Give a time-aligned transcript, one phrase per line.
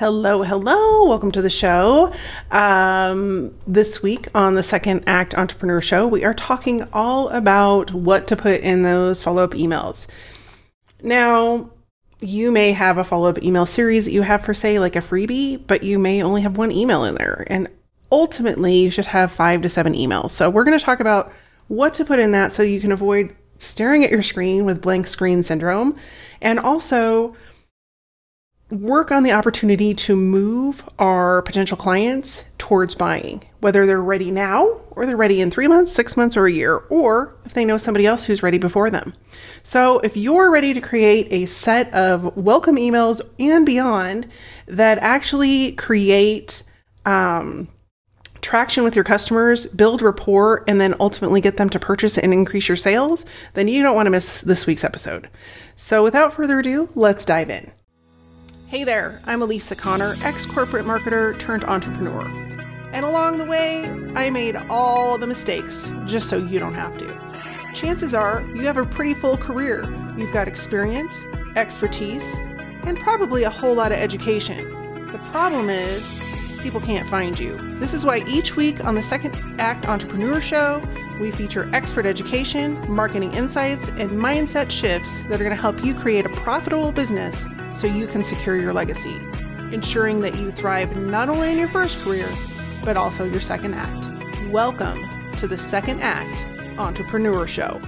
[0.00, 1.04] Hello, hello.
[1.04, 2.10] Welcome to the show.
[2.50, 8.26] Um, this week on the Second Act Entrepreneur Show, we are talking all about what
[8.28, 10.06] to put in those follow up emails.
[11.02, 11.70] Now,
[12.18, 15.02] you may have a follow up email series that you have for, say, like a
[15.02, 17.44] freebie, but you may only have one email in there.
[17.48, 17.68] And
[18.10, 20.30] ultimately, you should have five to seven emails.
[20.30, 21.30] So, we're going to talk about
[21.68, 25.08] what to put in that so you can avoid staring at your screen with blank
[25.08, 25.94] screen syndrome
[26.40, 27.36] and also
[28.70, 34.80] work on the opportunity to move our potential clients towards buying, whether they're ready now
[34.90, 37.78] or they're ready in three months, six months, or a year, or if they know
[37.78, 39.12] somebody else who's ready before them.
[39.62, 44.28] So, if you're ready to create a set of welcome emails and beyond
[44.66, 46.62] that actually create
[47.04, 47.68] um,
[48.40, 52.68] traction with your customers, build rapport, and then ultimately get them to purchase and increase
[52.68, 53.24] your sales,
[53.54, 55.28] then you don't want to miss this week's episode.
[55.74, 57.72] So, without further ado, let's dive in.
[58.70, 62.22] Hey there, I'm Elisa Connor, ex corporate marketer turned entrepreneur.
[62.92, 67.72] And along the way, I made all the mistakes just so you don't have to.
[67.74, 69.82] Chances are you have a pretty full career.
[70.16, 71.26] You've got experience,
[71.56, 72.36] expertise,
[72.84, 74.70] and probably a whole lot of education.
[75.10, 76.16] The problem is,
[76.60, 77.56] people can't find you.
[77.80, 80.80] This is why each week on the Second Act Entrepreneur Show,
[81.20, 85.92] we feature expert education, marketing insights, and mindset shifts that are going to help you
[85.92, 89.16] create a profitable business so you can secure your legacy,
[89.72, 92.28] ensuring that you thrive not only in your first career,
[92.84, 94.50] but also your second act.
[94.50, 96.44] Welcome to the Second Act
[96.78, 97.80] Entrepreneur Show.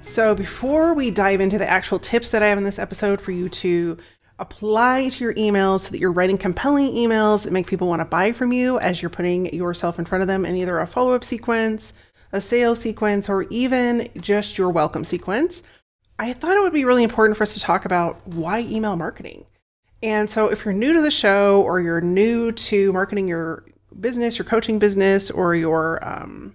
[0.00, 3.32] So, before we dive into the actual tips that I have in this episode for
[3.32, 3.98] you to
[4.38, 8.04] apply to your emails so that you're writing compelling emails that make people want to
[8.04, 11.14] buy from you as you're putting yourself in front of them in either a follow
[11.14, 11.92] up sequence,
[12.32, 15.62] a sales sequence, or even just your welcome sequence,
[16.18, 19.44] I thought it would be really important for us to talk about why email marketing.
[20.02, 23.64] And so, if you're new to the show or you're new to marketing your
[23.98, 26.54] business, your coaching business, or your um,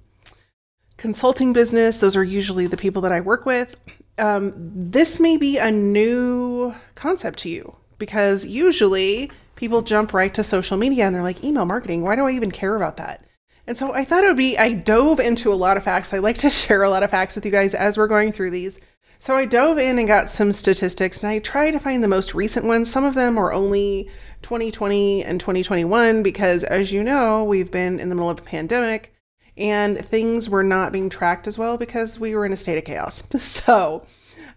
[0.97, 3.75] consulting business, those are usually the people that I work with
[4.17, 10.43] um, this may be a new concept to you because usually people jump right to
[10.43, 13.25] social media and they're like, email marketing, why do I even care about that?
[13.65, 16.13] And so I thought it would be, I dove into a lot of facts.
[16.13, 18.51] I like to share a lot of facts with you guys as we're going through
[18.51, 18.79] these.
[19.23, 22.35] So I dove in and got some statistics and I tried to find the most
[22.35, 22.91] recent ones.
[22.91, 24.09] Some of them are only
[24.41, 29.15] 2020 and 2021 because, as you know, we've been in the middle of a pandemic
[29.55, 32.83] and things were not being tracked as well because we were in a state of
[32.83, 33.23] chaos.
[33.39, 34.05] So,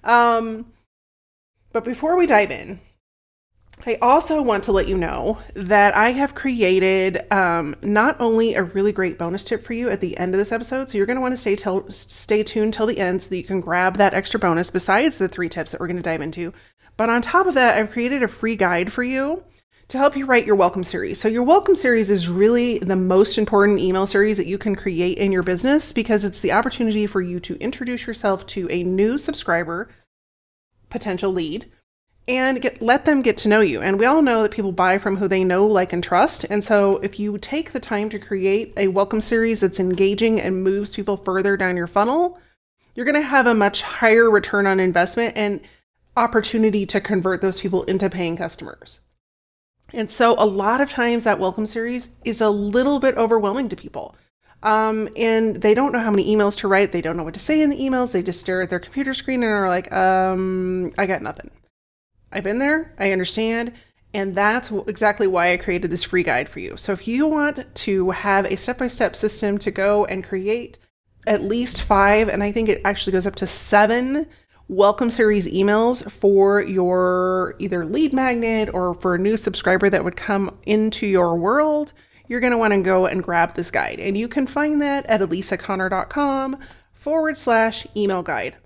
[0.02, 0.72] um,
[1.72, 2.80] but before we dive in,
[3.88, 8.64] I also want to let you know that I have created um, not only a
[8.64, 11.18] really great bonus tip for you at the end of this episode, so you're going
[11.18, 13.96] to want to stay till stay tuned till the end so that you can grab
[13.98, 16.52] that extra bonus besides the three tips that we're going to dive into.
[16.96, 19.44] But on top of that, I've created a free guide for you
[19.86, 21.20] to help you write your welcome series.
[21.20, 25.16] So, your welcome series is really the most important email series that you can create
[25.16, 29.16] in your business because it's the opportunity for you to introduce yourself to a new
[29.16, 29.88] subscriber,
[30.90, 31.70] potential lead,
[32.28, 33.80] and get let them get to know you.
[33.80, 36.44] And we all know that people buy from who they know, like, and trust.
[36.44, 40.64] And so, if you take the time to create a welcome series that's engaging and
[40.64, 42.38] moves people further down your funnel,
[42.94, 45.60] you're going to have a much higher return on investment and
[46.16, 49.00] opportunity to convert those people into paying customers.
[49.92, 53.76] And so a lot of times that welcome series is a little bit overwhelming to
[53.76, 54.16] people.
[54.62, 56.90] Um, and they don't know how many emails to write.
[56.90, 58.12] They don't know what to say in the emails.
[58.12, 61.50] They just stare at their computer screen and are like, um, I got nothing.
[62.36, 62.94] I've been there.
[62.98, 63.72] I understand.
[64.12, 66.76] And that's exactly why I created this free guide for you.
[66.76, 70.76] So if you want to have a step by step system to go and create
[71.26, 74.26] at least five, and I think it actually goes up to seven
[74.68, 80.16] welcome series emails for your either lead magnet or for a new subscriber that would
[80.16, 81.94] come into your world,
[82.28, 83.98] you're going to want to go and grab this guide.
[83.98, 86.58] And you can find that at elisaconnor.com
[86.92, 88.56] forward slash email guide.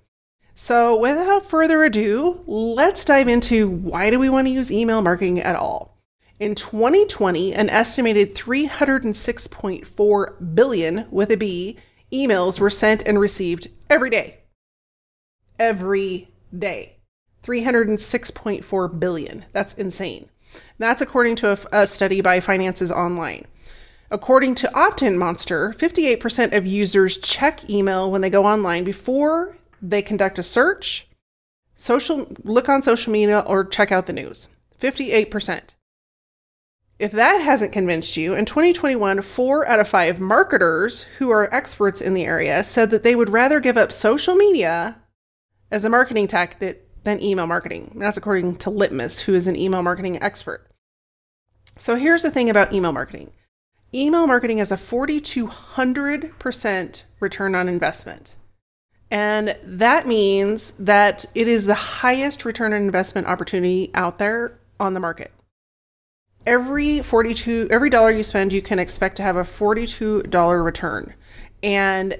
[0.63, 5.39] So without further ado, let's dive into why do we want to use email marketing
[5.39, 5.97] at all?
[6.39, 11.79] In 2020, an estimated 306.4 billion with a B
[12.13, 14.41] emails were sent and received every day
[15.57, 16.97] every day.
[17.43, 19.45] 306.4 billion.
[19.53, 20.29] That's insane.
[20.77, 23.47] That's according to a, a study by Finances Online.
[24.11, 30.39] According to OptinMonster, 58% of users check email when they go online before they conduct
[30.39, 31.07] a search,
[31.75, 34.47] social look on social media or check out the news.
[34.79, 35.75] 58%.
[36.99, 41.99] If that hasn't convinced you, in 2021, 4 out of 5 marketers who are experts
[41.99, 44.97] in the area said that they would rather give up social media
[45.71, 47.95] as a marketing tactic than email marketing.
[47.95, 50.67] That's according to Litmus, who is an email marketing expert.
[51.79, 53.31] So here's the thing about email marketing
[53.93, 58.37] email marketing has a 4,200% return on investment.
[59.11, 64.93] And that means that it is the highest return on investment opportunity out there on
[64.93, 65.31] the market.
[66.45, 71.13] Every 42 every dollar you spend you can expect to have a $42 return.
[71.61, 72.17] And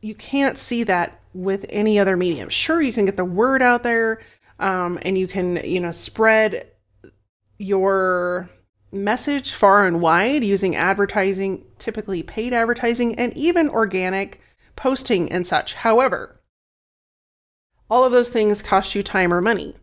[0.00, 2.48] you can't see that with any other medium.
[2.48, 4.20] Sure, you can get the word out there
[4.58, 6.68] um, and you can, you know, spread
[7.58, 8.48] your
[8.90, 14.41] message far and wide using advertising, typically paid advertising, and even organic
[14.82, 15.74] posting and such.
[15.74, 16.40] However,
[17.88, 19.76] all of those things cost you time or money.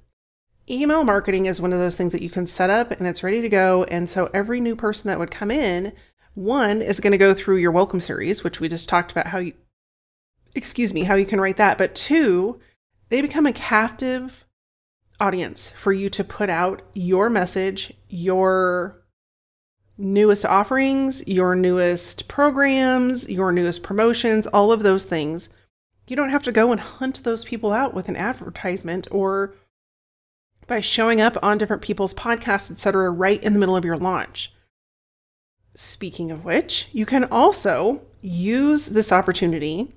[0.69, 3.40] Email marketing is one of those things that you can set up and it's ready
[3.42, 3.86] to go.
[3.86, 5.94] And so every new person that would come in,
[6.34, 9.38] one is going to go through your welcome series, which we just talked about how
[9.38, 9.54] you,
[10.54, 11.78] excuse me, how you can write that.
[11.78, 12.60] But two,
[13.07, 14.46] they become a captive
[15.22, 18.99] audience for you to put out your message, your
[20.00, 25.50] newest offerings, your newest programs, your newest promotions, all of those things.
[26.07, 29.54] You don't have to go and hunt those people out with an advertisement or
[30.66, 34.54] by showing up on different people's podcasts, etc., right in the middle of your launch.
[35.75, 39.94] Speaking of which, you can also use this opportunity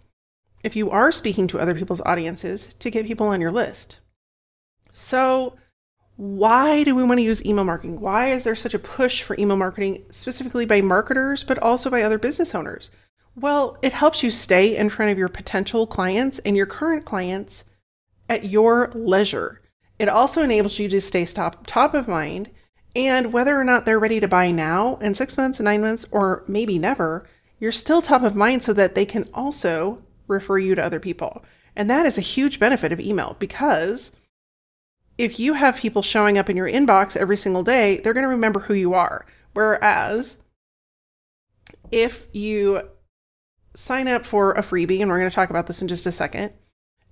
[0.63, 4.01] if you are speaking to other people's audiences to get people on your list.
[4.93, 5.57] So,
[6.23, 8.01] why do we want to use email marketing?
[8.01, 12.03] Why is there such a push for email marketing, specifically by marketers, but also by
[12.03, 12.93] other business owners?
[13.35, 17.65] Well, it helps you stay in front of your potential clients and your current clients
[18.29, 19.63] at your leisure.
[19.99, 22.51] It also enables you to stay top, top of mind,
[22.95, 26.45] and whether or not they're ready to buy now, in six months, nine months, or
[26.47, 27.27] maybe never,
[27.59, 31.45] you're still top of mind so that they can also refer you to other people.
[31.75, 34.15] And that is a huge benefit of email because
[35.19, 38.29] if you have people showing up in your inbox every single day, they're going to
[38.29, 39.27] remember who you are.
[39.53, 40.39] Whereas
[41.91, 42.89] if you
[43.75, 46.13] sign up for a freebie, and we're going to talk about this in just a
[46.13, 46.53] second,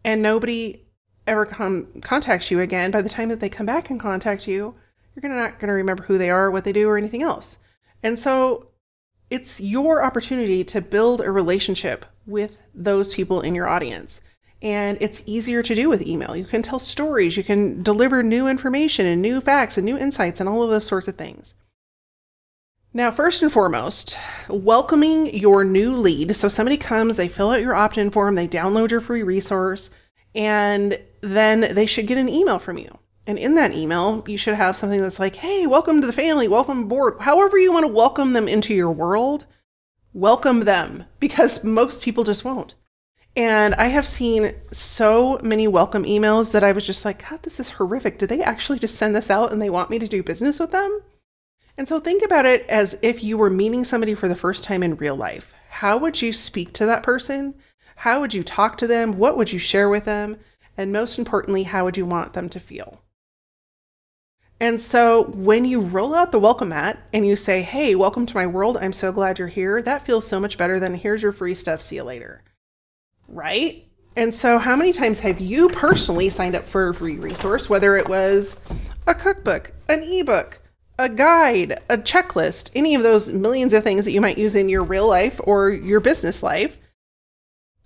[0.05, 0.85] and nobody
[1.27, 4.75] ever come contacts you again, by the time that they come back and contact you,
[5.15, 7.59] you're gonna not going to remember who they are, what they do, or anything else.
[8.03, 8.69] And so
[9.29, 14.23] it's your opportunity to build a relationship with those people in your audience
[14.63, 16.37] and it's easier to do with email.
[16.37, 20.41] You can tell stories, you can deliver new information and new facts and new insights
[20.41, 21.55] and all of those sorts of things.
[22.93, 24.19] Now, first and foremost,
[24.49, 26.35] welcoming your new lead.
[26.35, 29.91] So somebody comes, they fill out your opt in form, they download your free resource,
[30.35, 32.99] and then they should get an email from you.
[33.29, 36.49] And in that email, you should have something that's like, hey, welcome to the family,
[36.49, 37.21] welcome aboard.
[37.21, 39.47] However, you want to welcome them into your world,
[40.13, 42.75] welcome them because most people just won't.
[43.37, 47.61] And I have seen so many welcome emails that I was just like, God, this
[47.61, 48.19] is horrific.
[48.19, 50.73] Did they actually just send this out and they want me to do business with
[50.73, 51.03] them?
[51.79, 54.83] And so think about it as if you were meeting somebody for the first time
[54.83, 55.55] in real life.
[55.71, 57.55] How would you speak to that person?
[57.97, 59.17] How would you talk to them?
[59.17, 60.39] What would you share with them?
[60.77, 63.01] And most importantly, how would you want them to feel?
[64.59, 68.37] And so when you roll out the welcome mat and you say, Hey, welcome to
[68.37, 68.77] my world.
[68.77, 69.81] I'm so glad you're here.
[69.81, 71.81] That feels so much better than here's your free stuff.
[71.81, 72.43] See you later
[73.31, 73.87] right?
[74.17, 77.97] And so, how many times have you personally signed up for a free resource, whether
[77.97, 78.59] it was
[79.07, 80.61] a cookbook, an ebook,
[80.99, 84.69] a guide, a checklist, any of those millions of things that you might use in
[84.69, 86.79] your real life or your business life?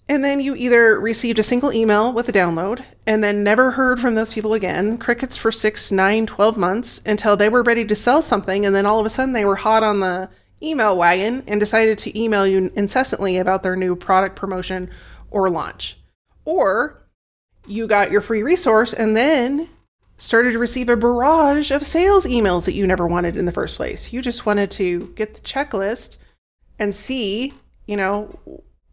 [0.07, 4.01] And then you either received a single email with a download and then never heard
[4.01, 7.95] from those people again, crickets for six, nine, 12 months until they were ready to
[7.95, 8.67] sell something.
[8.67, 10.29] And then all of a sudden they were hot on the
[10.63, 14.91] email wagon and decided to email you incessantly about their new product promotion
[15.35, 15.99] or launch.
[16.45, 17.03] Or
[17.67, 19.69] you got your free resource and then
[20.17, 23.77] started to receive a barrage of sales emails that you never wanted in the first
[23.77, 24.13] place.
[24.13, 26.19] You just wanted to get the checklist
[26.79, 27.53] and see,
[27.87, 28.39] you know,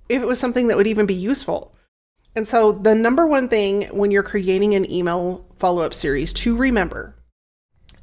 [0.10, 1.74] if it was something that would even be useful.
[2.36, 6.57] And so, the number one thing when you're creating an email follow up series to
[6.57, 7.15] remember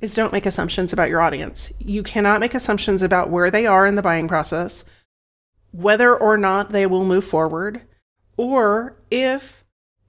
[0.00, 1.72] is don't make assumptions about your audience.
[1.78, 4.84] You cannot make assumptions about where they are in the buying process,
[5.72, 7.82] whether or not they will move forward,
[8.38, 9.66] or if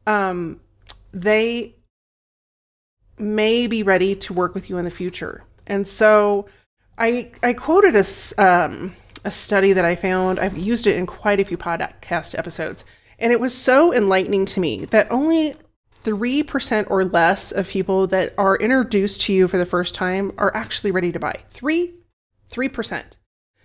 [0.08, 0.62] um,
[1.12, 1.76] they
[3.18, 5.44] may be ready to work with you in the future.
[5.68, 6.48] And so
[6.98, 8.06] I, I quoted a,
[8.42, 8.96] um,
[9.26, 10.40] a study that I found.
[10.40, 12.86] I've used it in quite a few podcast episodes.
[13.18, 15.56] And it was so enlightening to me that only
[16.06, 20.56] 3% or less of people that are introduced to you for the first time are
[20.56, 21.44] actually ready to buy.
[21.50, 21.96] 3
[22.50, 23.04] 3%.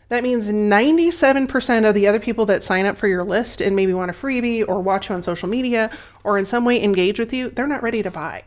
[0.08, 3.94] That means 97% of the other people that sign up for your list and maybe
[3.94, 5.90] want a freebie or watch you on social media
[6.22, 8.44] or in some way engage with you, they're not ready to buy.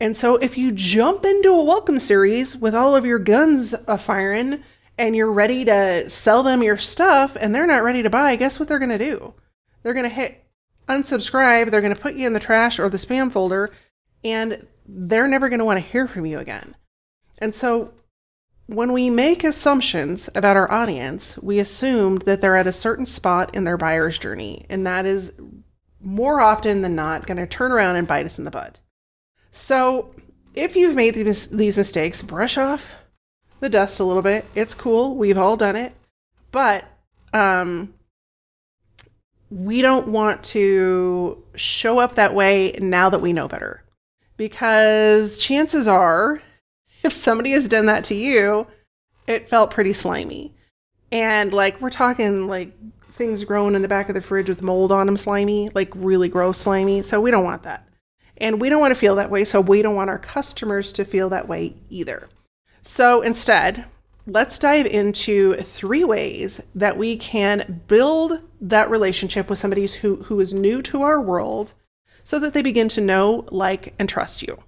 [0.00, 3.98] And so if you jump into a welcome series with all of your guns a
[3.98, 4.62] firing
[4.96, 8.58] and you're ready to sell them your stuff and they're not ready to buy, guess
[8.58, 9.34] what they're going to do?
[9.82, 10.44] They're going to hit
[10.88, 13.70] unsubscribe, they're going to put you in the trash or the spam folder,
[14.24, 16.74] and they're never going to want to hear from you again.
[17.38, 17.92] And so
[18.70, 23.52] when we make assumptions about our audience, we assume that they're at a certain spot
[23.52, 25.32] in their buyer's journey, and that is
[26.00, 28.78] more often than not going to turn around and bite us in the butt.
[29.50, 30.14] So,
[30.54, 32.94] if you've made these, mistakes, brush off
[33.58, 34.46] the dust a little bit.
[34.54, 35.16] It's cool.
[35.16, 35.92] We've all done it.
[36.52, 36.84] But
[37.32, 37.92] um,
[39.50, 43.82] we don't want to show up that way now that we know better.
[44.36, 46.40] Because chances are,
[47.04, 48.66] if somebody has done that to you,
[49.26, 50.54] it felt pretty slimy.
[51.12, 52.72] And like, we're talking like
[53.12, 56.28] things growing in the back of the fridge with mold on them, slimy, like really
[56.28, 57.02] gross, slimy.
[57.02, 57.86] So we don't want that.
[58.36, 59.44] And we don't want to feel that way.
[59.44, 62.28] So we don't want our customers to feel that way either.
[62.82, 63.84] So instead,
[64.26, 70.40] let's dive into three ways that we can build that relationship with somebody who, who
[70.40, 71.74] is new to our world
[72.24, 74.62] so that they begin to know, like, and trust you.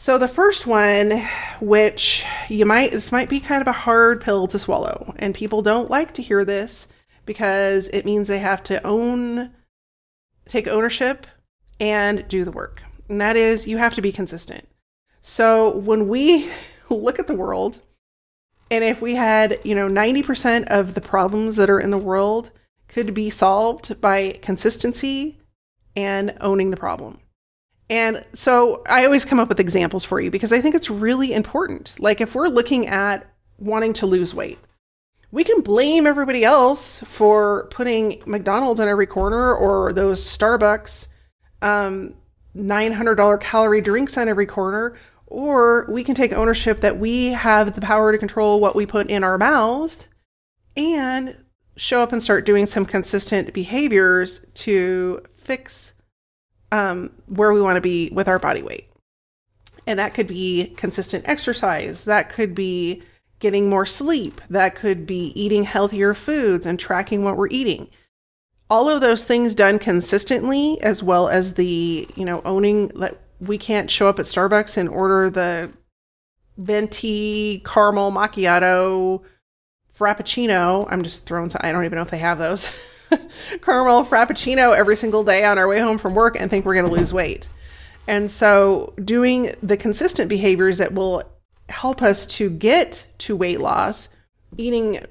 [0.00, 1.26] So the first one,
[1.60, 5.60] which you might, this might be kind of a hard pill to swallow, and people
[5.60, 6.86] don't like to hear this
[7.26, 9.50] because it means they have to own,
[10.46, 11.26] take ownership
[11.80, 12.80] and do the work.
[13.08, 14.68] And that is, you have to be consistent.
[15.20, 16.48] So when we
[16.90, 17.80] look at the world
[18.70, 22.52] and if we had, you know, 90% of the problems that are in the world
[22.86, 25.40] could be solved by consistency
[25.96, 27.18] and owning the problem.
[27.90, 31.32] And so I always come up with examples for you because I think it's really
[31.32, 31.94] important.
[31.98, 33.26] Like if we're looking at
[33.58, 34.58] wanting to lose weight,
[35.30, 41.08] we can blame everybody else for putting McDonald's on every corner or those Starbucks
[41.62, 42.14] um,
[42.56, 47.80] $900 calorie drinks on every corner or we can take ownership that we have the
[47.80, 50.08] power to control what we put in our mouths
[50.76, 51.36] and
[51.76, 55.92] show up and start doing some consistent behaviors to fix
[56.72, 58.88] um, where we want to be with our body weight.
[59.86, 63.02] And that could be consistent exercise, that could be
[63.38, 67.88] getting more sleep, that could be eating healthier foods and tracking what we're eating.
[68.68, 73.56] All of those things done consistently, as well as the, you know, owning that we
[73.56, 75.70] can't show up at Starbucks and order the
[76.58, 79.22] venti caramel macchiato
[79.96, 80.86] frappuccino.
[80.90, 81.50] I'm just throwing.
[81.60, 82.68] I don't even know if they have those
[83.62, 86.88] caramel frappuccino every single day on our way home from work and think we're going
[86.88, 87.48] to lose weight.
[88.06, 91.22] And so, doing the consistent behaviors that will
[91.68, 94.08] help us to get to weight loss,
[94.56, 95.04] eating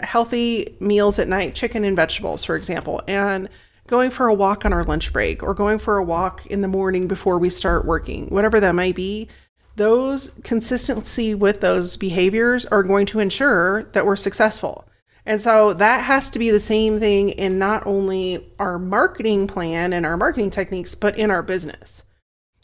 [0.00, 3.48] healthy meals at night, chicken and vegetables, for example, and
[3.86, 6.68] going for a walk on our lunch break or going for a walk in the
[6.68, 9.28] morning before we start working, whatever that might be,
[9.76, 14.87] those consistency with those behaviors are going to ensure that we're successful.
[15.28, 19.92] And so that has to be the same thing in not only our marketing plan
[19.92, 22.04] and our marketing techniques, but in our business.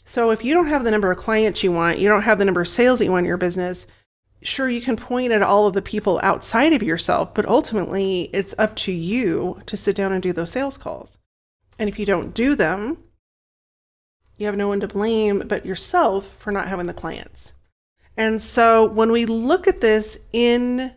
[0.03, 2.45] So if you don't have the number of clients you want, you don't have the
[2.45, 3.85] number of sales that you want in your business,
[4.41, 8.55] sure, you can point at all of the people outside of yourself, but ultimately it's
[8.57, 11.19] up to you to sit down and do those sales calls.
[11.77, 12.97] And if you don't do them,
[14.37, 17.53] you have no one to blame but yourself for not having the clients.
[18.17, 20.91] And so when we look at this in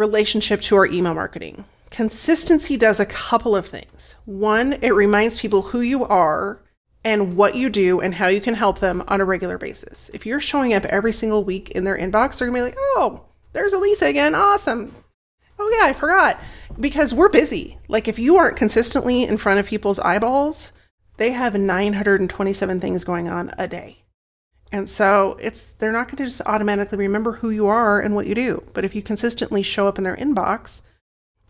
[0.00, 4.16] relationship to our email marketing, consistency does a couple of things.
[4.24, 6.60] One, it reminds people who you are
[7.04, 10.10] and what you do and how you can help them on a regular basis.
[10.14, 13.26] If you're showing up every single week in their inbox, they're gonna be like, oh,
[13.52, 14.34] there's Elisa again.
[14.34, 14.94] Awesome.
[15.58, 16.40] Oh, yeah, I forgot.
[16.78, 17.78] Because we're busy.
[17.88, 20.72] Like, if you aren't consistently in front of people's eyeballs,
[21.18, 24.04] they have 927 things going on a day.
[24.72, 28.26] And so it's they're not going to just automatically remember who you are and what
[28.26, 28.62] you do.
[28.72, 30.82] But if you consistently show up in their inbox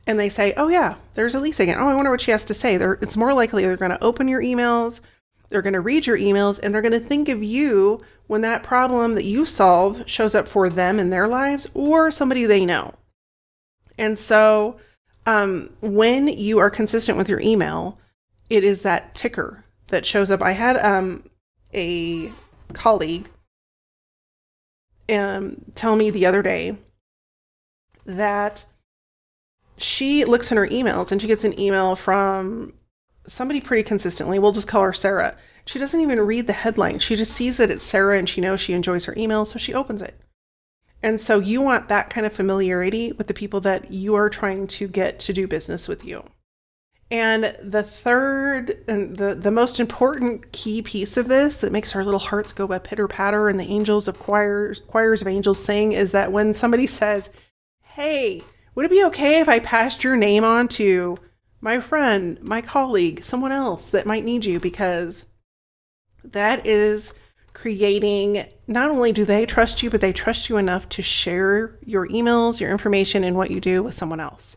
[0.06, 1.78] and they say, "Oh yeah, there's Elisa again.
[1.78, 4.02] Oh, I wonder what she has to say." They're, it's more likely they're going to
[4.02, 5.02] open your emails,
[5.50, 8.62] they're going to read your emails, and they're going to think of you when that
[8.62, 12.94] problem that you solve shows up for them in their lives or somebody they know.
[13.98, 14.78] And so
[15.26, 17.98] um, when you are consistent with your email,
[18.48, 20.40] it is that ticker that shows up.
[20.40, 21.28] I had um,
[21.74, 22.32] a
[22.70, 23.28] colleague
[25.08, 26.76] um, tell me the other day
[28.06, 28.64] that
[29.76, 32.72] she looks in her emails and she gets an email from
[33.26, 34.38] somebody pretty consistently.
[34.38, 35.36] We'll just call her Sarah.
[35.64, 36.98] She doesn't even read the headline.
[36.98, 39.74] She just sees that it's Sarah and she knows she enjoys her email, so she
[39.74, 40.20] opens it.
[41.02, 44.66] And so you want that kind of familiarity with the people that you are trying
[44.68, 46.24] to get to do business with you.
[47.10, 52.04] And the third and the, the most important key piece of this that makes our
[52.04, 56.12] little hearts go pitter patter and the angels of choirs choirs of angels sing is
[56.12, 57.30] that when somebody says,
[57.82, 58.44] Hey,
[58.76, 61.16] would it be okay if I passed your name on to
[61.60, 64.60] my friend, my colleague, someone else that might need you?
[64.60, 65.26] Because
[66.22, 67.12] that is
[67.54, 72.06] creating not only do they trust you, but they trust you enough to share your
[72.08, 74.56] emails, your information, and what you do with someone else.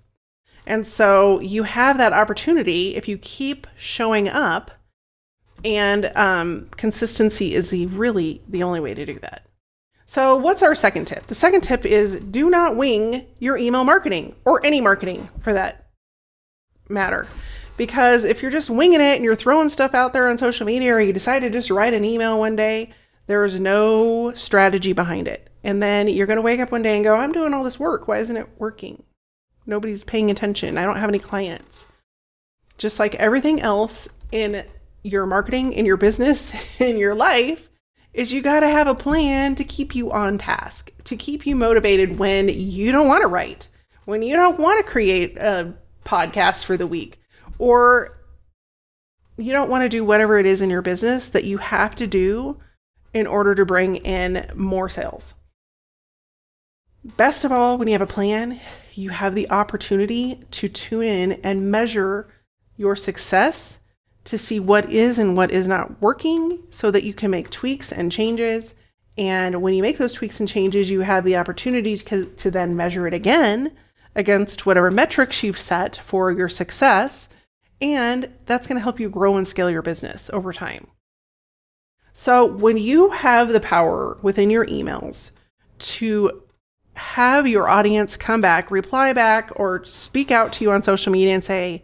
[0.65, 4.71] And so you have that opportunity if you keep showing up,
[5.65, 9.45] and um, consistency is the really the only way to do that.
[10.05, 11.27] So, what's our second tip?
[11.27, 15.87] The second tip is do not wing your email marketing or any marketing for that
[16.89, 17.27] matter.
[17.77, 20.93] Because if you're just winging it and you're throwing stuff out there on social media
[20.93, 22.93] or you decide to just write an email one day,
[23.25, 25.49] there's no strategy behind it.
[25.63, 27.79] And then you're going to wake up one day and go, I'm doing all this
[27.79, 28.07] work.
[28.07, 29.03] Why isn't it working?
[29.65, 30.77] Nobody's paying attention.
[30.77, 31.85] I don't have any clients.
[32.77, 34.65] Just like everything else in
[35.03, 37.69] your marketing, in your business, in your life,
[38.13, 41.55] is you got to have a plan to keep you on task, to keep you
[41.55, 43.69] motivated when you don't want to write,
[44.05, 45.73] when you don't want to create a
[46.05, 47.19] podcast for the week,
[47.57, 48.19] or
[49.37, 52.05] you don't want to do whatever it is in your business that you have to
[52.05, 52.59] do
[53.13, 55.33] in order to bring in more sales.
[57.03, 58.59] Best of all, when you have a plan,
[58.97, 62.27] you have the opportunity to tune in and measure
[62.77, 63.79] your success
[64.25, 67.91] to see what is and what is not working so that you can make tweaks
[67.91, 68.75] and changes.
[69.17, 72.75] And when you make those tweaks and changes, you have the opportunity to, to then
[72.75, 73.71] measure it again
[74.15, 77.29] against whatever metrics you've set for your success.
[77.81, 80.87] And that's going to help you grow and scale your business over time.
[82.13, 85.31] So, when you have the power within your emails
[85.79, 86.42] to
[86.95, 91.33] have your audience come back, reply back, or speak out to you on social media
[91.33, 91.83] and say,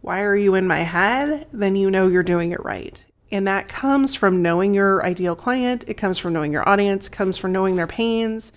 [0.00, 1.46] Why are you in my head?
[1.52, 3.04] Then you know you're doing it right.
[3.32, 7.12] And that comes from knowing your ideal client, it comes from knowing your audience, it
[7.12, 8.52] comes from knowing their pains,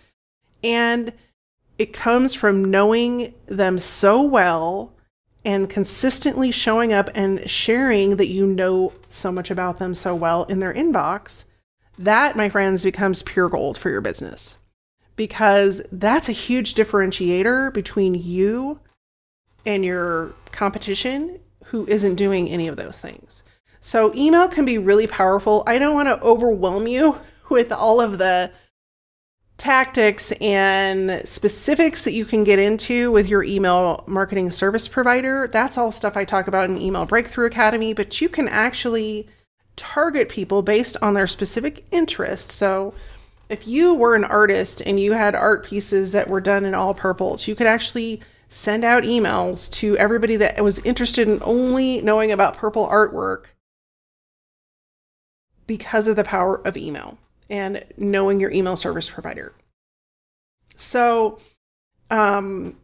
[0.64, 1.14] and
[1.78, 4.94] it comes from knowing them so well
[5.46, 10.46] and consistently showing up and sharing that you know so much about them so well
[10.46, 11.46] in their inbox,
[12.00, 14.56] that, my friends, becomes pure gold for your business
[15.15, 18.80] because that's a huge differentiator between you
[19.65, 23.43] and your competition who isn't doing any of those things.
[23.80, 25.63] So, email can be really powerful.
[25.67, 27.17] I don't want to overwhelm you
[27.49, 28.52] with all of the
[29.58, 35.47] tactics and specifics that you can get into with your email marketing service provider.
[35.52, 39.28] That's all stuff I talk about in Email Breakthrough Academy, but you can actually
[39.76, 42.54] target people based on their specific interests.
[42.54, 42.93] So,
[43.49, 46.93] if you were an artist and you had art pieces that were done in all
[46.93, 52.32] purples, you could actually send out emails to everybody that was interested in only knowing
[52.32, 53.45] about purple artwork
[55.65, 57.17] because of the power of email
[57.49, 59.53] and knowing your email service provider.
[60.75, 61.39] So,
[62.10, 62.77] um,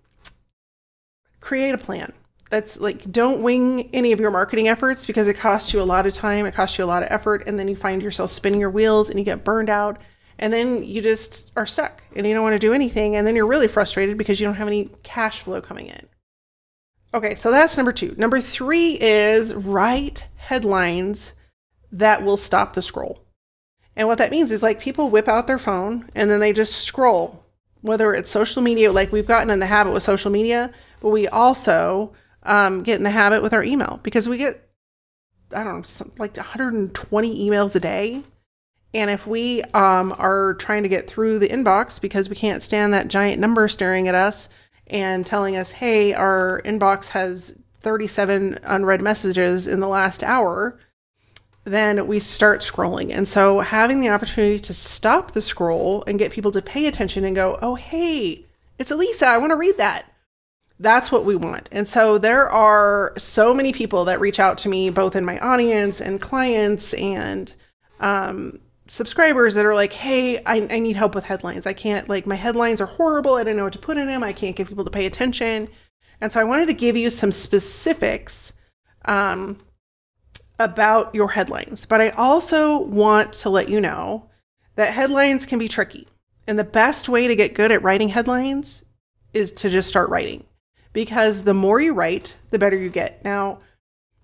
[1.40, 2.14] create a plan.
[2.50, 6.08] That's like, don't wing any of your marketing efforts because it costs you a lot
[6.08, 8.60] of time, it costs you a lot of effort, and then you find yourself spinning
[8.60, 10.00] your wheels and you get burned out.
[10.40, 13.16] And then you just are stuck and you don't want to do anything.
[13.16, 16.08] And then you're really frustrated because you don't have any cash flow coming in.
[17.14, 18.16] Okay, so that's number two.
[18.18, 21.34] Number three is write headlines
[21.92, 23.26] that will stop the scroll.
[23.96, 26.84] And what that means is like people whip out their phone and then they just
[26.84, 27.44] scroll,
[27.82, 30.72] whether it's social media, like we've gotten in the habit with social media,
[31.02, 34.70] but we also um, get in the habit with our email because we get,
[35.54, 38.24] I don't know, like 120 emails a day.
[38.94, 42.94] And if we um, are trying to get through the inbox because we can't stand
[42.94, 44.50] that giant number staring at us
[44.88, 50.80] and telling us, hey, our inbox has 37 unread messages in the last hour,
[51.66, 53.14] then we start scrolling.
[53.14, 57.24] And so having the opportunity to stop the scroll and get people to pay attention
[57.24, 58.46] and go, oh, hey,
[58.80, 60.06] it's Elisa, I want to read that.
[60.80, 61.70] That's what we want.
[61.72, 65.38] And so there are so many people that reach out to me, both in my
[65.40, 67.54] audience and clients and
[68.00, 71.66] um, subscribers that are like, hey, I, I need help with headlines.
[71.66, 73.36] I can't, like, my headlines are horrible.
[73.36, 74.24] I don't know what to put in them.
[74.24, 75.70] I can't get people to pay attention.
[76.20, 78.54] And so I wanted to give you some specifics
[79.06, 79.58] um,
[80.60, 84.30] about your headlines, but I also want to let you know
[84.76, 86.08] that headlines can be tricky.
[86.48, 88.84] And the best way to get good at writing headlines
[89.34, 90.44] is to just start writing
[90.92, 93.24] because the more you write, the better you get.
[93.24, 93.60] Now,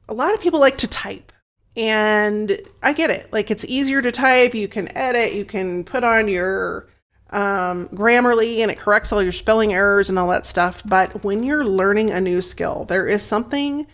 [0.09, 1.31] a lot of people like to type,
[1.77, 3.31] and I get it.
[3.33, 6.87] Like it's easier to type, you can edit, you can put on your
[7.31, 10.81] um, Grammarly and it corrects all your spelling errors and all that stuff.
[10.85, 13.87] But when you're learning a new skill, there is something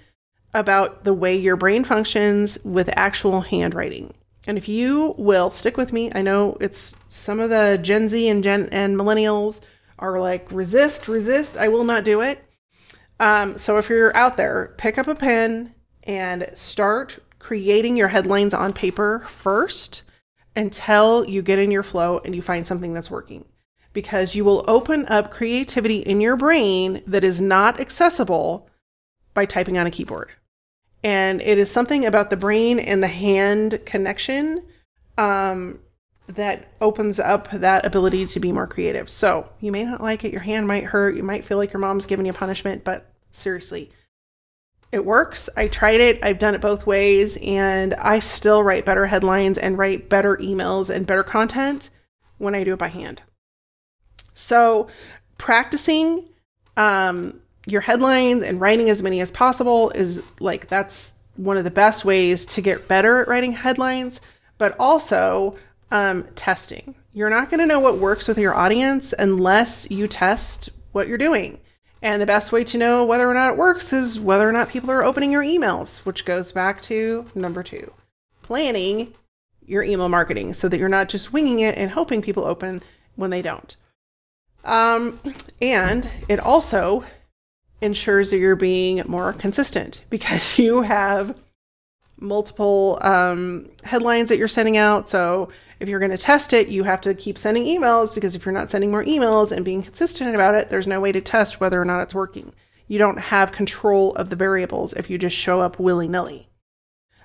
[0.53, 4.13] about the way your brain functions with actual handwriting.
[4.47, 8.27] And if you will stick with me, I know it's some of the Gen Z
[8.27, 9.61] and Gen and millennials
[9.99, 11.57] are like resist, resist.
[11.57, 12.43] I will not do it.
[13.19, 18.53] Um, so if you're out there, pick up a pen and start creating your headlines
[18.53, 20.03] on paper first
[20.55, 23.43] until you get in your flow and you find something that's working.
[23.93, 28.69] Because you will open up creativity in your brain that is not accessible
[29.33, 30.29] by typing on a keyboard.
[31.03, 34.63] And it is something about the brain and the hand connection
[35.17, 35.79] um,
[36.27, 39.09] that opens up that ability to be more creative.
[39.09, 41.79] So you may not like it, your hand might hurt, you might feel like your
[41.81, 43.91] mom's giving you punishment, but seriously,
[44.91, 45.49] it works.
[45.55, 46.23] I tried it.
[46.23, 50.93] I've done it both ways, and I still write better headlines and write better emails
[50.93, 51.89] and better content
[52.37, 53.21] when I do it by hand.
[54.33, 54.87] So,
[55.37, 56.25] practicing
[56.75, 61.71] um, your headlines and writing as many as possible is like that's one of the
[61.71, 64.19] best ways to get better at writing headlines,
[64.57, 65.55] but also
[65.91, 66.95] um, testing.
[67.13, 71.17] You're not going to know what works with your audience unless you test what you're
[71.17, 71.59] doing.
[72.01, 74.69] And the best way to know whether or not it works is whether or not
[74.69, 77.93] people are opening your emails, which goes back to number two
[78.41, 79.13] planning
[79.65, 82.83] your email marketing so that you're not just winging it and hoping people open
[83.15, 83.77] when they don't.
[84.65, 85.19] Um,
[85.61, 87.05] and it also
[87.79, 91.35] ensures that you're being more consistent because you have
[92.21, 95.09] multiple um, headlines that you're sending out.
[95.09, 98.45] So if you're going to test it, you have to keep sending emails because if
[98.45, 101.59] you're not sending more emails and being consistent about it, there's no way to test
[101.59, 102.53] whether or not it's working.
[102.87, 106.47] You don't have control of the variables if you just show up willy nilly.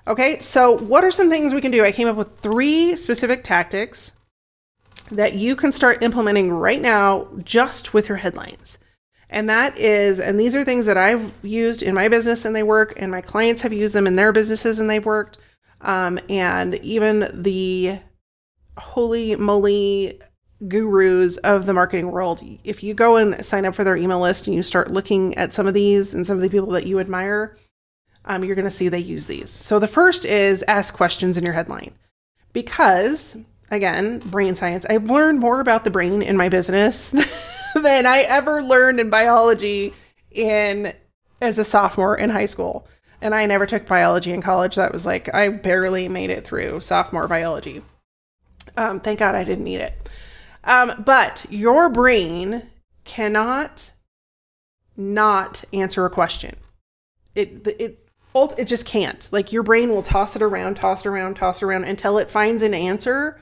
[0.07, 1.83] Okay, so what are some things we can do?
[1.83, 4.13] I came up with three specific tactics
[5.11, 8.79] that you can start implementing right now just with your headlines.
[9.29, 12.63] And that is, and these are things that I've used in my business and they
[12.63, 15.37] work, and my clients have used them in their businesses and they've worked.
[15.81, 17.99] Um, and even the
[18.77, 20.19] holy moly
[20.67, 22.41] gurus of the marketing world.
[22.63, 25.53] If you go and sign up for their email list and you start looking at
[25.53, 27.57] some of these and some of the people that you admire,
[28.25, 29.49] um, you're going to see they use these.
[29.49, 31.93] So the first is ask questions in your headline.
[32.53, 33.37] Because,
[33.69, 37.13] again, brain science, I've learned more about the brain in my business
[37.81, 39.93] than I ever learned in biology
[40.31, 40.93] in
[41.41, 42.87] as a sophomore in high school.
[43.21, 44.75] And I never took biology in college.
[44.75, 47.81] That was like I barely made it through sophomore biology.
[48.75, 50.09] Um, thank God I didn't need it.
[50.63, 52.63] Um, but your brain
[53.05, 53.91] cannot
[54.95, 56.55] not answer a question.
[57.33, 59.27] It it it just can't.
[59.31, 62.29] Like your brain will toss it around, toss it around, toss it around until it
[62.29, 63.41] finds an answer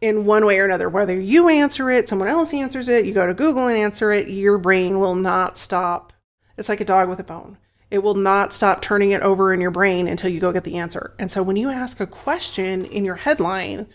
[0.00, 0.88] in one way or another.
[0.88, 4.28] Whether you answer it, someone else answers it, you go to Google and answer it,
[4.28, 6.12] your brain will not stop.
[6.56, 7.58] It's like a dog with a bone.
[7.90, 10.78] It will not stop turning it over in your brain until you go get the
[10.78, 11.14] answer.
[11.18, 13.88] And so when you ask a question in your headline,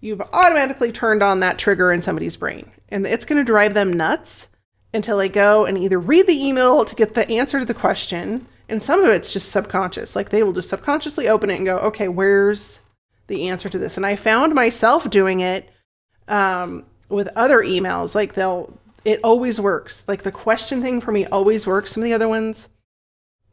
[0.00, 2.70] you've automatically turned on that trigger in somebody's brain.
[2.88, 4.48] And it's going to drive them nuts
[4.92, 8.46] until they go and either read the email to get the answer to the question,
[8.68, 10.14] and some of it's just subconscious.
[10.14, 12.80] Like they will just subconsciously open it and go, okay, where's
[13.26, 13.96] the answer to this?
[13.96, 15.68] And I found myself doing it
[16.28, 18.14] um, with other emails.
[18.14, 20.06] Like they'll, it always works.
[20.08, 21.92] Like the question thing for me always works.
[21.92, 22.68] Some of the other ones,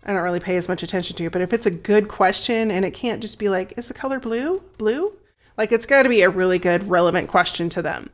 [0.04, 1.30] I don't really pay as much attention to.
[1.30, 4.20] But if it's a good question and it can't just be like, is the color
[4.20, 4.64] blue?
[4.78, 5.14] Blue?
[5.58, 8.10] Like it's got to be a really good, relevant question to them.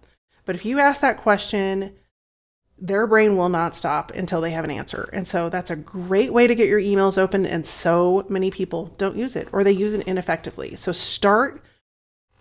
[0.46, 1.94] But if you ask that question,
[2.80, 5.10] their brain will not stop until they have an answer.
[5.14, 7.46] And so that's a great way to get your emails open.
[7.46, 10.76] And so many people don't use it or they use it ineffectively.
[10.76, 11.64] So start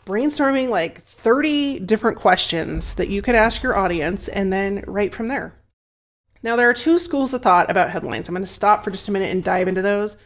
[0.05, 5.29] brainstorming like 30 different questions that you could ask your audience and then write from
[5.29, 5.55] there.
[6.43, 8.29] Now, there are two schools of thought about headlines.
[8.29, 10.17] I'm going to stop for just a minute and dive into those.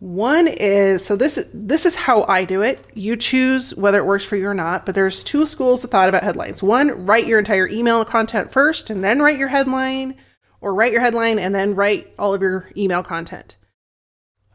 [0.00, 2.82] One is so this this is how I do it.
[2.94, 6.08] You choose whether it works for you or not, but there's two schools of thought
[6.08, 6.62] about headlines.
[6.62, 10.16] One, write your entire email content first and then write your headline,
[10.62, 13.56] or write your headline and then write all of your email content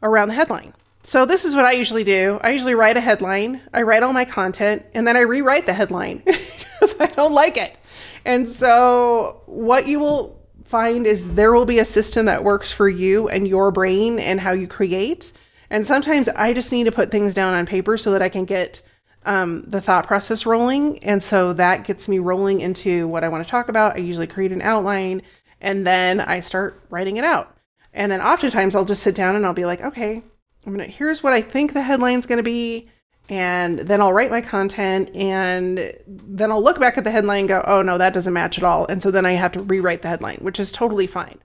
[0.02, 0.74] around the headline.
[1.04, 2.40] So this is what I usually do.
[2.44, 5.74] I usually write a headline, I write all my content, and then I rewrite the
[5.74, 7.78] headline because I don't like it.
[8.26, 12.90] And so what you will find is there will be a system that works for
[12.90, 15.32] you and your brain and how you create.
[15.70, 18.46] And sometimes I just need to put things down on paper so that I can
[18.46, 18.82] get
[19.26, 21.00] um, the thought process rolling.
[21.00, 23.96] And so that gets me rolling into what I want to talk about.
[23.96, 25.22] I usually create an outline
[25.62, 27.56] and then I start writing it out.
[27.94, 30.22] And then oftentimes I'll just sit down and I'll be like, okay,
[30.66, 32.90] I'm gonna here's what I think the headline's gonna be.
[33.28, 37.48] And then I'll write my content and then I'll look back at the headline and
[37.48, 38.86] go, oh no, that doesn't match at all.
[38.88, 41.40] And so then I have to rewrite the headline, which is totally fine.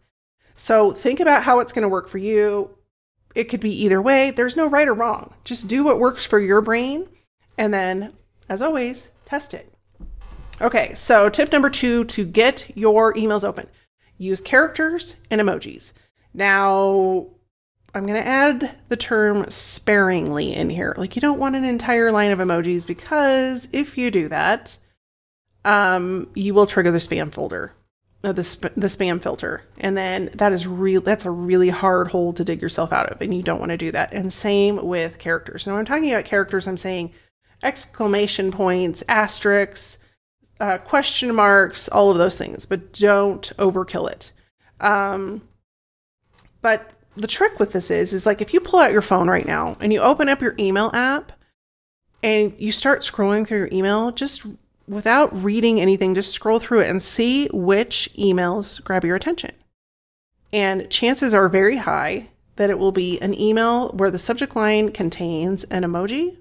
[0.57, 2.77] So think about how it's going to work for you.
[3.35, 4.31] It could be either way.
[4.31, 5.33] There's no right or wrong.
[5.45, 7.09] Just do what works for your brain.
[7.57, 8.13] And then,
[8.49, 9.73] as always, test it.
[10.61, 13.69] Okay, so tip number two to get your emails open
[14.21, 15.93] use characters and emojis.
[16.35, 17.29] Now,
[17.95, 20.95] I'm going to add the term sparingly in here.
[20.97, 24.79] Like you don't want an entire line of emojis because if you do that,
[25.65, 27.73] um, you will trigger the spam folder,
[28.23, 31.01] uh, the sp- the spam filter, and then that is real.
[31.01, 33.77] That's a really hard hole to dig yourself out of, and you don't want to
[33.77, 34.13] do that.
[34.13, 35.67] And same with characters.
[35.67, 37.13] Now, when I'm talking about characters, I'm saying
[37.63, 39.99] exclamation points, asterisks,
[40.61, 44.33] uh, question marks, all of those things, but don't overkill it.
[44.81, 45.43] Um,
[46.63, 49.47] but the trick with this is is like if you pull out your phone right
[49.47, 51.33] now and you open up your email app
[52.23, 54.47] and you start scrolling through your email just
[54.87, 59.53] without reading anything just scroll through it and see which emails grab your attention.
[60.53, 64.91] And chances are very high that it will be an email where the subject line
[64.91, 66.37] contains an emoji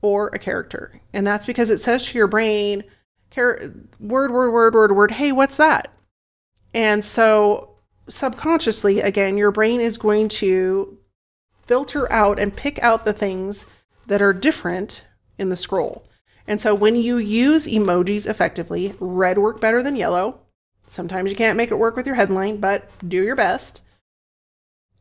[0.00, 1.00] or a character.
[1.12, 2.84] And that's because it says to your brain
[3.36, 5.92] word word word word word hey what's that?
[6.72, 7.73] And so
[8.08, 10.98] subconsciously, again, your brain is going to
[11.66, 13.66] filter out and pick out the things
[14.06, 15.04] that are different
[15.38, 16.04] in the scroll.
[16.46, 20.40] And so when you use emojis effectively, red work better than yellow.
[20.86, 23.80] Sometimes you can't make it work with your headline, but do your best.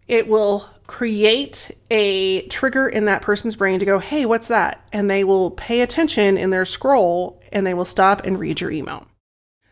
[0.07, 4.85] It will create a trigger in that person's brain to go, hey, what's that?
[4.93, 8.71] And they will pay attention in their scroll and they will stop and read your
[8.71, 9.07] email.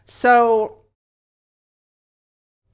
[0.08, 0.81] So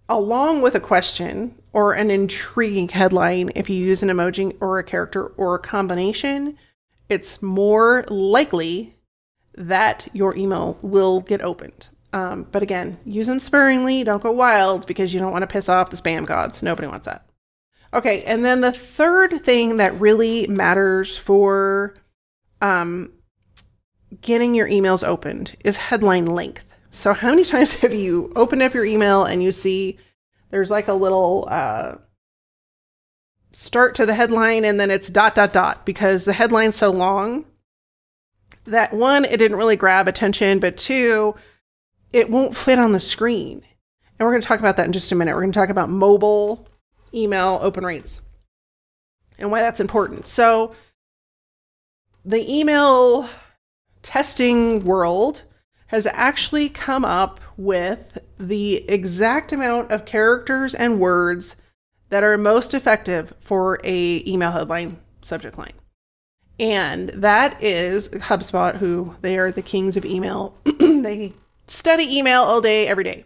[0.10, 4.84] along with a question or an intriguing headline, if you use an emoji or a
[4.84, 6.58] character or a combination,
[7.10, 8.96] it's more likely
[9.56, 11.88] that your email will get opened.
[12.14, 14.04] Um, but again, use them sparingly.
[14.04, 16.64] Don't go wild because you don't want to piss off the spam gods.
[16.64, 17.28] Nobody wants that.
[17.94, 21.96] Okay, and then the third thing that really matters for
[22.62, 23.12] um,
[24.22, 26.67] getting your emails opened is headline length.
[26.92, 30.00] So, how many times have you opened up your email and you see
[30.50, 31.96] there's like a little uh,
[33.52, 37.46] start to the headline and then it's dot, dot, dot because the headline's so long
[38.66, 41.36] that one, it didn't really grab attention, but two,
[42.12, 43.64] it won't fit on the screen.
[44.20, 45.34] And we're going to talk about that in just a minute.
[45.34, 46.68] We're going to talk about mobile
[47.14, 48.22] email open rates
[49.40, 50.28] and why that's important.
[50.28, 50.76] So,
[52.26, 53.30] the email
[54.02, 55.44] testing world
[55.88, 61.56] has actually come up with the exact amount of characters and words
[62.10, 65.74] that are most effective for a email headline subject line.
[66.60, 70.56] And that is HubSpot, who they are the kings of email.
[70.80, 71.34] they
[71.68, 73.26] study email all day, every day.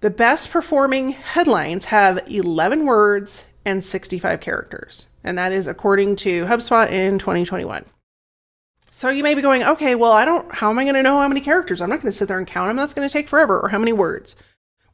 [0.00, 5.06] The best performing headlines have 11 words and 65 characters.
[5.24, 7.84] And that is according to HubSpot in 2021.
[8.90, 11.20] So you may be going, okay, well, I don't, how am I going to know
[11.20, 11.80] how many characters?
[11.80, 12.76] I'm not going to sit there and count them.
[12.76, 13.60] That's going to take forever.
[13.60, 14.36] Or how many words?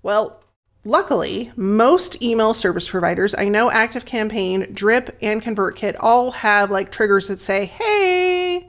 [0.02, 0.42] Well,
[0.85, 7.28] luckily, most email service providers, I know ActiveCampaign, Drip, and ConvertKit all have like triggers
[7.28, 8.68] that say, hey,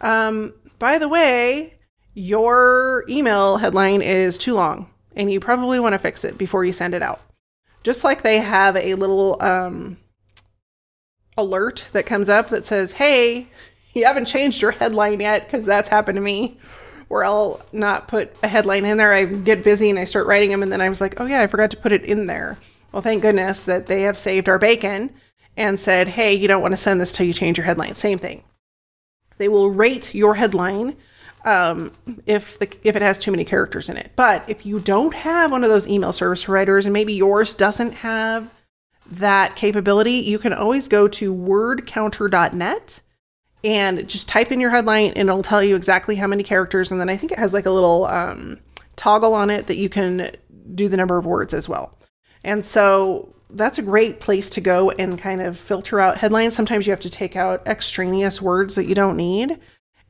[0.00, 1.74] um, by the way,
[2.14, 6.72] your email headline is too long and you probably want to fix it before you
[6.72, 7.20] send it out.
[7.82, 9.96] Just like they have a little um,
[11.36, 13.48] alert that comes up that says, hey,
[13.94, 16.58] you haven't changed your headline yet because that's happened to me
[17.08, 19.12] where I'll not put a headline in there.
[19.12, 21.42] I get busy and I start writing them, and then I was like, oh yeah,
[21.42, 22.58] I forgot to put it in there.
[22.90, 25.12] Well, thank goodness that they have saved our bacon
[25.56, 27.94] and said, hey, you don't want to send this till you change your headline.
[27.94, 28.44] Same thing.
[29.38, 30.96] They will rate your headline
[31.44, 31.92] um,
[32.26, 34.12] if the if it has too many characters in it.
[34.16, 37.92] But if you don't have one of those email service providers, and maybe yours doesn't
[37.92, 38.48] have
[39.10, 43.00] that capability, you can always go to wordcounter.net
[43.64, 47.00] and just type in your headline and it'll tell you exactly how many characters and
[47.00, 48.58] then i think it has like a little um,
[48.96, 50.30] toggle on it that you can
[50.74, 51.96] do the number of words as well.
[52.44, 56.54] And so that's a great place to go and kind of filter out headlines.
[56.54, 59.58] Sometimes you have to take out extraneous words that you don't need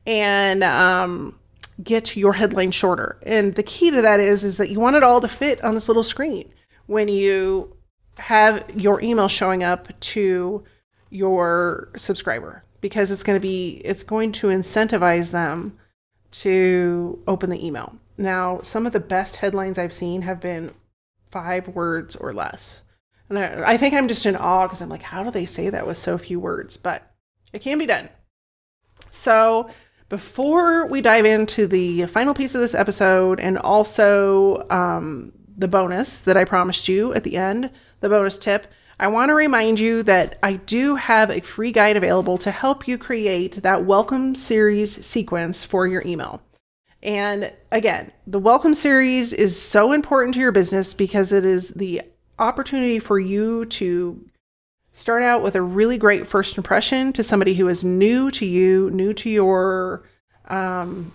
[0.05, 1.37] and um,
[1.83, 3.17] get your headline shorter.
[3.23, 5.73] And the key to that is is that you want it all to fit on
[5.73, 6.51] this little screen.
[6.85, 7.75] When you
[8.17, 10.63] have your email showing up to
[11.09, 15.77] your subscriber because it's going to be it's going to incentivize them
[16.31, 17.95] to open the email.
[18.17, 20.71] Now, some of the best headlines I've seen have been
[21.31, 22.83] five words or less.
[23.29, 25.69] And I, I think I'm just in awe because I'm like, how do they say
[25.69, 26.75] that with so few words?
[26.75, 27.09] But
[27.53, 28.09] It can be done.
[29.09, 29.69] So,
[30.09, 36.19] before we dive into the final piece of this episode and also um, the bonus
[36.19, 38.67] that I promised you at the end, the bonus tip,
[38.99, 42.87] I want to remind you that I do have a free guide available to help
[42.87, 46.41] you create that welcome series sequence for your email.
[47.01, 52.03] And again, the welcome series is so important to your business because it is the
[52.37, 54.29] opportunity for you to
[54.93, 58.91] start out with a really great first impression to somebody who is new to you,
[58.91, 60.03] new to your
[60.49, 61.11] um,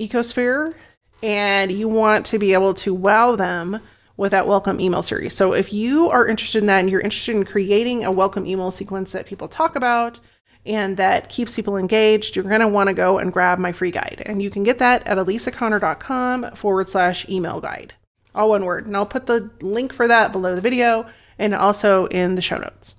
[0.00, 0.74] ecosphere,
[1.22, 3.80] and you want to be able to wow them
[4.20, 5.32] with that welcome email series.
[5.34, 8.70] So if you are interested in that and you're interested in creating a welcome email
[8.70, 10.20] sequence that people talk about
[10.66, 13.90] and that keeps people engaged, you're going to want to go and grab my free
[13.90, 14.22] guide.
[14.26, 17.94] And you can get that at alisaconner.com forward slash email guide.
[18.34, 18.86] All one word.
[18.86, 21.06] And I'll put the link for that below the video
[21.38, 22.96] and also in the show notes.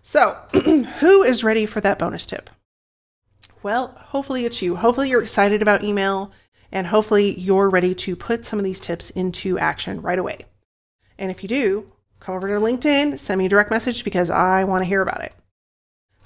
[0.00, 2.48] So, who is ready for that bonus tip?
[3.62, 4.76] Well, hopefully it's you.
[4.76, 6.32] Hopefully you're excited about email
[6.72, 10.46] and hopefully you're ready to put some of these tips into action right away.
[11.18, 14.64] And if you do, come over to LinkedIn, send me a direct message because I
[14.64, 15.32] want to hear about it.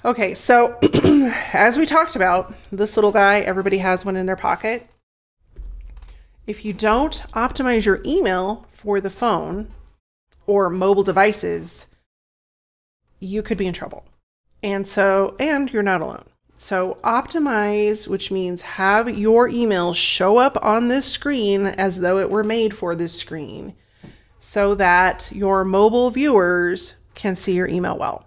[0.03, 0.79] Okay, so
[1.53, 4.87] as we talked about, this little guy, everybody has one in their pocket.
[6.47, 9.69] If you don't optimize your email for the phone
[10.47, 11.87] or mobile devices,
[13.19, 14.05] you could be in trouble.
[14.63, 16.25] And so, and you're not alone.
[16.55, 22.29] So, optimize, which means have your email show up on this screen as though it
[22.29, 23.75] were made for this screen
[24.39, 28.25] so that your mobile viewers can see your email well.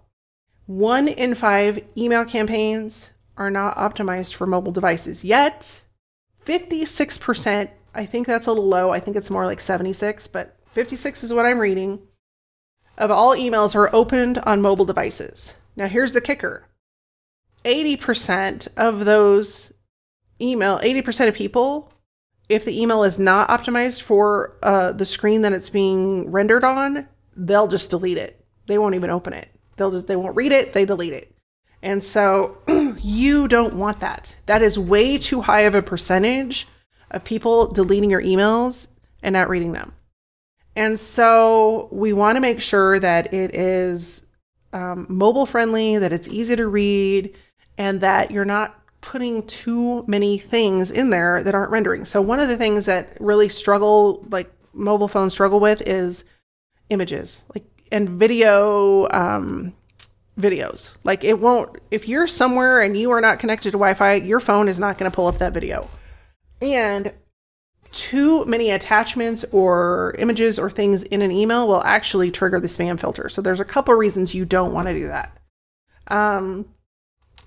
[0.67, 5.81] One in five email campaigns are not optimized for mobile devices yet.
[6.45, 8.91] 56%, I think that's a little low.
[8.91, 12.01] I think it's more like 76, but 56 is what I'm reading.
[12.99, 15.57] Of all emails are opened on mobile devices.
[15.77, 16.67] Now, here's the kicker
[17.65, 19.73] 80% of those
[20.41, 21.92] email, 80% of people
[22.55, 27.09] if the email is not optimized for uh, the screen that it's being rendered on,
[27.37, 28.45] they'll just delete it.
[28.67, 29.49] They won't even open it.
[29.77, 30.73] They'll just they won't read it.
[30.73, 31.35] They delete it.
[31.83, 32.59] And so
[32.99, 34.37] you don't want that.
[34.47, 36.69] That is way too high of a percentage
[37.11, 38.89] of people deleting your emails
[39.23, 39.93] and not reading them.
[40.75, 44.27] And so we want to make sure that it is
[44.73, 47.35] um, mobile friendly, that it's easy to read,
[47.77, 52.07] and that you're not putting too many things in there that aren't rendering.
[52.07, 56.25] So one of the things that really struggle like mobile phones struggle with is
[56.89, 57.45] images.
[57.55, 59.75] Like and video um
[60.39, 60.97] videos.
[61.05, 64.69] Like it won't if you're somewhere and you are not connected to Wi-Fi, your phone
[64.69, 65.91] is not going to pull up that video.
[66.63, 67.13] And
[67.91, 72.99] too many attachments or images or things in an email will actually trigger the spam
[72.99, 73.29] filter.
[73.29, 75.37] So there's a couple reasons you don't want to do that.
[76.07, 76.67] Um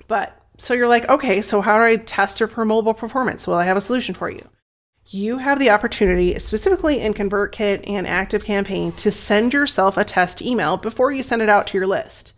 [0.08, 3.48] but so you're like, okay, so how do I test for mobile performance?
[3.48, 4.48] Well, I have a solution for you.
[5.08, 10.78] You have the opportunity, specifically in ConvertKit and ActiveCampaign, to send yourself a test email
[10.78, 12.34] before you send it out to your list.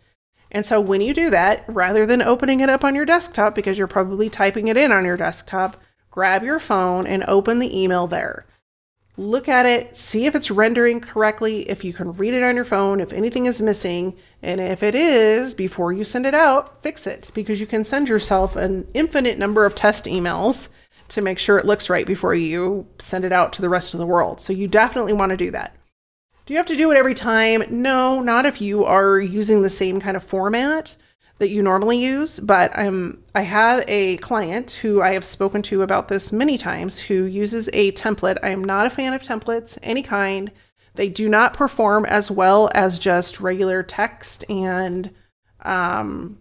[0.50, 3.78] And so when you do that, rather than opening it up on your desktop, because
[3.78, 5.76] you're probably typing it in on your desktop,
[6.10, 8.46] grab your phone and open the email there
[9.18, 12.64] look at it, see if it's rendering correctly, if you can read it on your
[12.64, 17.06] phone, if anything is missing, and if it is, before you send it out, fix
[17.06, 20.70] it because you can send yourself an infinite number of test emails
[21.08, 23.98] to make sure it looks right before you send it out to the rest of
[23.98, 24.40] the world.
[24.40, 25.74] So you definitely want to do that.
[26.46, 27.64] Do you have to do it every time?
[27.70, 30.96] No, not if you are using the same kind of format
[31.38, 35.82] that you normally use, but um, I have a client who I have spoken to
[35.82, 38.38] about this many times who uses a template.
[38.42, 40.50] I am not a fan of templates, any kind.
[40.94, 45.14] They do not perform as well as just regular text and
[45.62, 46.38] um,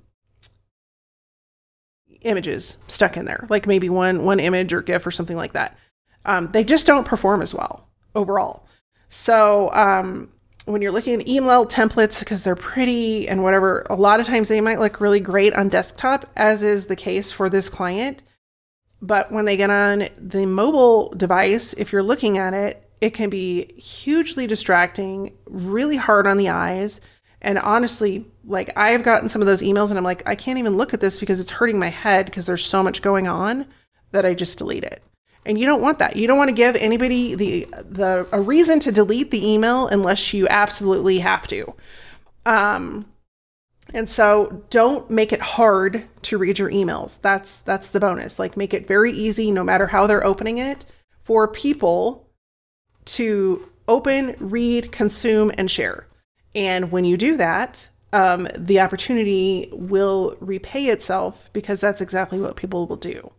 [2.22, 5.78] images stuck in there, like maybe one one image or GIF or something like that.
[6.26, 8.68] Um, they just don't perform as well overall.
[9.10, 10.32] So um,
[10.68, 14.50] when you're looking at email templates because they're pretty and whatever, a lot of times
[14.50, 18.22] they might look really great on desktop, as is the case for this client.
[19.02, 23.30] But when they get on the mobile device, if you're looking at it, it can
[23.30, 27.00] be hugely distracting, really hard on the eyes.
[27.42, 30.76] And honestly, like I've gotten some of those emails and I'm like, I can't even
[30.76, 33.68] look at this because it's hurting my head because there's so much going on
[34.12, 35.02] that I just delete it.
[35.48, 36.18] And you don't want that.
[36.18, 40.34] You don't want to give anybody the the a reason to delete the email unless
[40.34, 41.74] you absolutely have to.
[42.46, 43.06] Um
[43.94, 47.22] and so don't make it hard to read your emails.
[47.22, 48.38] That's that's the bonus.
[48.38, 50.86] Like make it very easy no matter how they're opening it
[51.24, 52.28] for people
[53.06, 56.08] to open, read, consume and share.
[56.54, 62.58] And when you do that, um, the opportunity will repay itself because that's exactly what
[62.58, 63.32] people will do.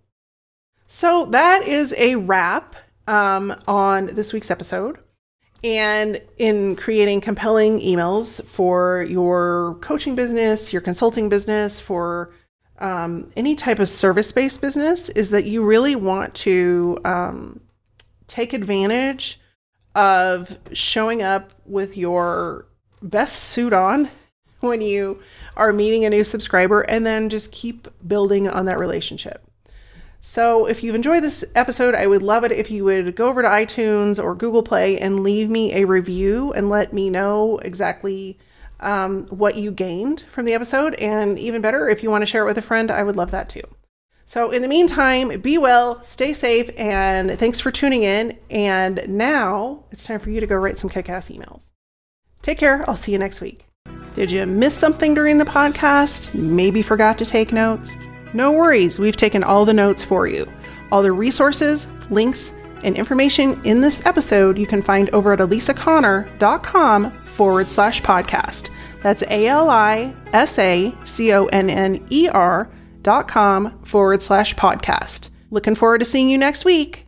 [0.91, 2.75] So that is a wrap
[3.07, 4.99] um, on this week's episode.
[5.63, 12.33] And in creating compelling emails for your coaching business, your consulting business, for
[12.79, 17.61] um, any type of service based business, is that you really want to um,
[18.27, 19.41] take advantage
[19.95, 22.67] of showing up with your
[23.03, 24.09] best suit on
[24.61, 25.21] when you
[25.55, 29.48] are meeting a new subscriber and then just keep building on that relationship.
[30.31, 33.41] So, if you've enjoyed this episode, I would love it if you would go over
[33.41, 38.39] to iTunes or Google Play and leave me a review and let me know exactly
[38.81, 40.93] um, what you gained from the episode.
[40.97, 43.31] And even better, if you want to share it with a friend, I would love
[43.31, 43.63] that too.
[44.27, 48.37] So, in the meantime, be well, stay safe, and thanks for tuning in.
[48.51, 51.71] And now it's time for you to go write some kick ass emails.
[52.43, 52.85] Take care.
[52.87, 53.65] I'll see you next week.
[54.13, 56.35] Did you miss something during the podcast?
[56.35, 57.97] Maybe forgot to take notes?
[58.33, 60.51] No worries, we've taken all the notes for you.
[60.91, 62.53] All the resources, links,
[62.85, 68.71] and information in this episode you can find over at alisaconner.com forward slash podcast.
[69.03, 72.71] That's A L I S A C O N N E R
[73.03, 75.31] dot com forward slash podcast.
[75.51, 77.08] Looking forward to seeing you next week.